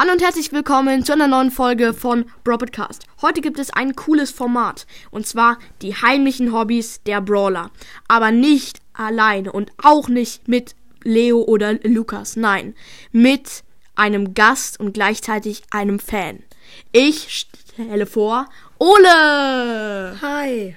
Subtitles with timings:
[0.00, 3.04] Hallo und herzlich willkommen zu einer neuen Folge von Broadcast.
[3.20, 7.72] Heute gibt es ein cooles Format und zwar die heimlichen Hobbys der Brawler.
[8.06, 12.36] Aber nicht alleine und auch nicht mit Leo oder Lukas.
[12.36, 12.76] Nein,
[13.10, 13.64] mit
[13.96, 16.44] einem Gast und gleichzeitig einem Fan.
[16.92, 20.16] Ich stelle vor Ole.
[20.22, 20.76] Hi.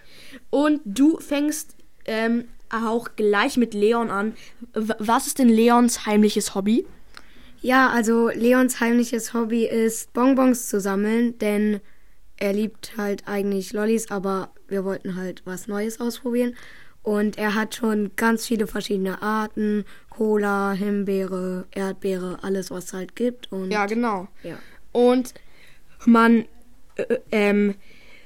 [0.49, 1.75] Und du fängst
[2.05, 4.33] ähm, auch gleich mit Leon an.
[4.73, 6.87] Was ist denn Leons heimliches Hobby?
[7.61, 11.79] Ja, also Leons heimliches Hobby ist Bonbons zu sammeln, denn
[12.37, 16.55] er liebt halt eigentlich Lollis, aber wir wollten halt was Neues ausprobieren.
[17.03, 19.85] Und er hat schon ganz viele verschiedene Arten.
[20.09, 23.51] Cola, Himbeere, Erdbeere, alles was es halt gibt.
[23.51, 24.27] Und Ja, genau.
[24.43, 24.57] Ja.
[24.91, 25.33] Und
[26.05, 26.45] man
[26.95, 27.75] äh, ähm,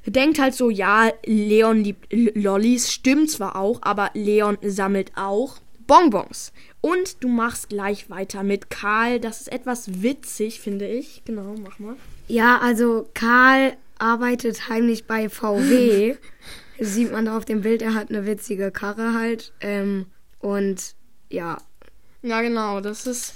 [0.06, 6.52] denkt halt so, ja, Leon liebt Lollis, stimmt zwar auch, aber Leon sammelt auch Bonbons.
[6.82, 9.20] Und du machst gleich weiter mit Karl.
[9.20, 11.24] Das ist etwas witzig, finde ich.
[11.26, 11.96] Genau, mach mal.
[12.28, 16.16] Ja, also Karl arbeitet heimlich bei VW.
[16.80, 19.54] Sieht man auf dem Bild, er hat eine witzige Karre halt.
[19.62, 20.08] Ähm,
[20.40, 20.96] und
[21.30, 21.58] ja,
[22.22, 23.36] Ja, genau, das ist.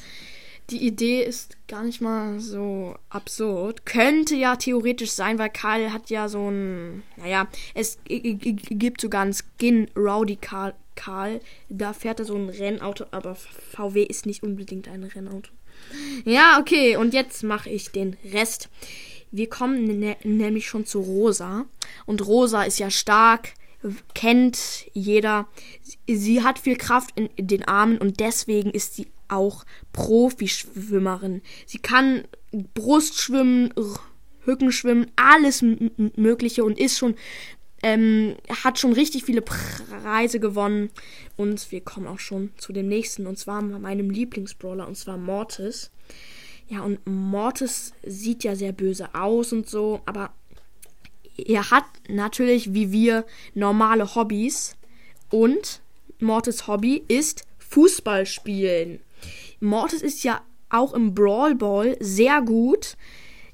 [0.72, 3.88] Die Idee ist gar nicht mal so absurd.
[3.88, 7.02] Könnte ja theoretisch sein, weil Karl hat ja so ein.
[7.16, 10.76] Naja, es gibt sogar einen Skin Rowdy Karl.
[11.00, 11.40] Karl.
[11.70, 15.50] Da fährt er so ein Rennauto, aber VW ist nicht unbedingt ein Rennauto.
[16.26, 18.70] Ja, okay, und jetzt mache ich den Rest.
[19.32, 21.66] Wir kommen ne nämlich schon zu Rosa.
[22.06, 23.54] Und Rosa ist ja stark,
[24.14, 25.48] kennt jeder.
[26.06, 29.64] Sie, hat viel Kraft in, den Armen und deswegen ist sie auch
[29.94, 31.42] Profischwimmerin.
[31.66, 32.24] Sie kann
[32.74, 34.00] Brustschwimmen, R-
[34.46, 35.64] Hückenschwimmen, alles
[36.16, 37.16] Mögliche und ist schon
[37.84, 40.90] ähm, hat schon richtig viele Preise gewonnen.
[41.38, 45.92] Und wir kommen auch schon zu dem nächsten, und zwar meinem Lieblingsbrawler, und zwar Mortis.
[46.68, 50.32] Ja, und Mortis sieht ja sehr böse aus und so, aber
[51.38, 54.76] er hat natürlich wie wir normale Hobbys.
[55.32, 55.82] Und
[56.20, 59.00] Mortis Hobby ist Fußball spielen.
[59.60, 62.98] Mortis ist ja auch im Brawl Ball sehr gut.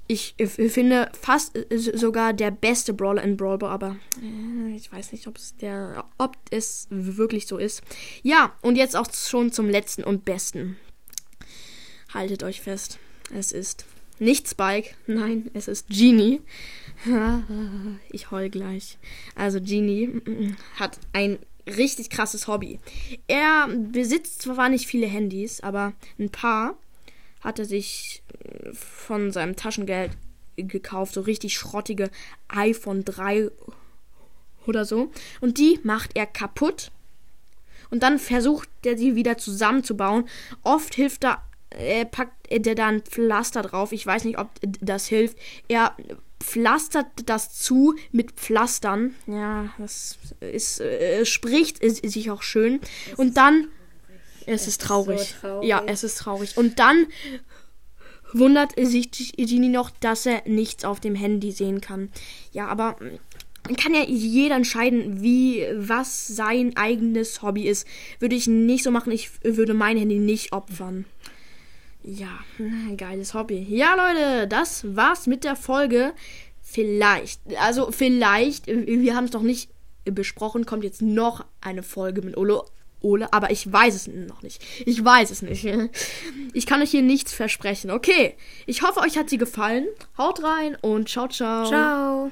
[0.08, 5.12] Ich finde fast äh, sogar der beste Brawler in Brawl Ball, aber äh, ich weiß
[5.12, 7.82] nicht, ob es der, ob es wirklich so ist.
[8.22, 10.78] Ja, und jetzt auch schon zum letzten und besten.
[12.14, 13.00] Haltet euch fest,
[13.34, 13.86] es ist
[14.20, 16.42] nicht Spike, nein, es ist Genie.
[18.10, 18.98] Ich heul gleich.
[19.36, 22.80] Also Genie mm, hat ein richtig krasses Hobby.
[23.28, 26.78] Er besitzt zwar nicht viele Handys, aber ein paar
[27.42, 28.24] hat er sich
[28.76, 30.12] von seinem Taschengeld
[30.56, 32.10] gekauft, so richtig schrottige
[32.48, 33.50] iPhone 3
[34.66, 35.12] oder so.
[35.42, 36.92] Und die macht er kaputt.
[37.90, 40.28] Und dann versucht er sie wieder zusammenzubauen.
[40.64, 43.92] Oft hilft er, er packt er dann Pflaster drauf.
[43.92, 45.38] Ich weiß nicht, ob das hilft.
[45.68, 45.96] Er
[46.40, 49.16] pflastert das zu mit Pflastern.
[49.28, 52.80] Ja, das ist, äh, spricht sich auch schön.
[53.18, 53.68] Und dann
[54.46, 55.36] es ist traurig.
[55.42, 55.70] so traurig.
[55.70, 56.58] Ja, es ist traurig.
[56.58, 57.08] Und dann
[58.38, 62.10] wundert sich Genie noch, dass er nichts auf dem Handy sehen kann.
[62.52, 67.88] Ja, aber mm, kann ja jeder entscheiden, wie was sein eigenes Hobby ist.
[68.20, 69.12] Würde ich nicht so machen.
[69.12, 71.06] Ich würde mein Handy nicht opfern.
[72.04, 72.40] Ja,
[72.98, 73.66] geiles Hobby.
[73.68, 76.14] Ja, Leute, das war's mit der Folge.
[76.62, 79.70] Vielleicht, also vielleicht, wir haben es noch nicht
[80.04, 82.62] besprochen, kommt jetzt noch eine Folge mit Ole.
[83.02, 84.64] Ole, aber ich weiß es noch nicht.
[84.86, 85.66] Ich weiß es nicht.
[86.56, 87.92] Ich kann euch hier nichts versprechen.
[87.92, 88.36] Okay,
[88.66, 89.88] ich hoffe, euch hat sie gefallen.
[90.18, 91.66] Haut rein und ciao, ciao.
[91.68, 92.32] ciao.